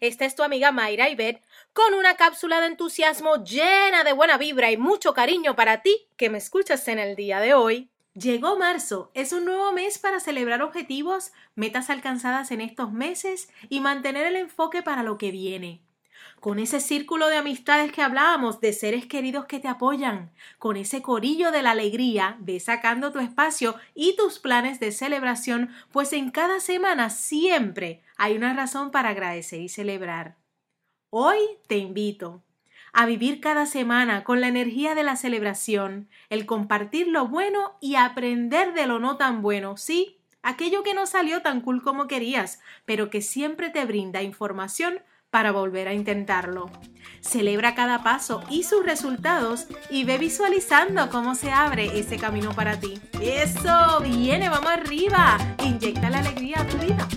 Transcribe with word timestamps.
es 0.00 0.34
tu 0.34 0.42
amiga 0.42 0.72
Mayra 0.72 1.08
Ibet 1.08 1.42
con 1.72 1.94
una 1.94 2.16
cápsula 2.16 2.60
de 2.60 2.66
entusiasmo 2.66 3.44
llena 3.44 4.04
de 4.04 4.12
buena 4.12 4.38
vibra 4.38 4.70
y 4.70 4.76
mucho 4.76 5.14
cariño 5.14 5.56
para 5.56 5.82
ti 5.82 6.08
que 6.16 6.30
me 6.30 6.38
escuchas 6.38 6.86
en 6.88 6.98
el 6.98 7.16
día 7.16 7.40
de 7.40 7.54
hoy. 7.54 7.90
Llegó 8.14 8.58
marzo, 8.58 9.10
es 9.14 9.32
un 9.32 9.44
nuevo 9.44 9.70
mes 9.72 9.98
para 9.98 10.18
celebrar 10.18 10.62
objetivos, 10.62 11.32
metas 11.54 11.88
alcanzadas 11.88 12.50
en 12.50 12.60
estos 12.60 12.92
meses 12.92 13.48
y 13.68 13.80
mantener 13.80 14.26
el 14.26 14.36
enfoque 14.36 14.82
para 14.82 15.02
lo 15.02 15.18
que 15.18 15.30
viene 15.30 15.87
con 16.40 16.58
ese 16.58 16.80
círculo 16.80 17.28
de 17.28 17.36
amistades 17.36 17.92
que 17.92 18.02
hablábamos, 18.02 18.60
de 18.60 18.72
seres 18.72 19.06
queridos 19.06 19.46
que 19.46 19.60
te 19.60 19.68
apoyan, 19.68 20.30
con 20.58 20.76
ese 20.76 21.02
corillo 21.02 21.50
de 21.50 21.62
la 21.62 21.72
alegría, 21.72 22.36
ve 22.40 22.60
sacando 22.60 23.12
tu 23.12 23.18
espacio 23.18 23.74
y 23.94 24.16
tus 24.16 24.38
planes 24.38 24.80
de 24.80 24.92
celebración, 24.92 25.70
pues 25.92 26.12
en 26.12 26.30
cada 26.30 26.60
semana 26.60 27.10
siempre 27.10 28.02
hay 28.16 28.36
una 28.36 28.54
razón 28.54 28.90
para 28.90 29.10
agradecer 29.10 29.60
y 29.60 29.68
celebrar. 29.68 30.36
Hoy 31.10 31.38
te 31.66 31.78
invito 31.78 32.42
a 32.92 33.06
vivir 33.06 33.40
cada 33.40 33.66
semana 33.66 34.24
con 34.24 34.40
la 34.40 34.48
energía 34.48 34.94
de 34.94 35.02
la 35.02 35.16
celebración, 35.16 36.08
el 36.30 36.46
compartir 36.46 37.08
lo 37.08 37.28
bueno 37.28 37.76
y 37.80 37.96
aprender 37.96 38.74
de 38.74 38.86
lo 38.86 38.98
no 38.98 39.16
tan 39.16 39.42
bueno, 39.42 39.76
sí, 39.76 40.18
aquello 40.42 40.82
que 40.82 40.94
no 40.94 41.06
salió 41.06 41.42
tan 41.42 41.60
cool 41.60 41.82
como 41.82 42.06
querías, 42.06 42.60
pero 42.84 43.10
que 43.10 43.22
siempre 43.22 43.70
te 43.70 43.84
brinda 43.84 44.22
información 44.22 45.02
para 45.30 45.52
volver 45.52 45.88
a 45.88 45.94
intentarlo. 45.94 46.70
Celebra 47.20 47.74
cada 47.74 48.02
paso 48.02 48.42
y 48.48 48.62
sus 48.62 48.84
resultados 48.84 49.66
y 49.90 50.04
ve 50.04 50.18
visualizando 50.18 51.10
cómo 51.10 51.34
se 51.34 51.50
abre 51.50 51.98
ese 51.98 52.16
camino 52.16 52.54
para 52.54 52.78
ti. 52.78 53.00
Eso, 53.20 54.00
viene, 54.00 54.48
vamos 54.48 54.70
arriba. 54.70 55.36
Inyecta 55.64 56.10
la 56.10 56.20
alegría 56.20 56.60
a 56.60 56.66
tu 56.66 56.78
vida. 56.78 57.08